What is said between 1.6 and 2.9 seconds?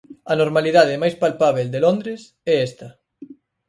de Londres é esta.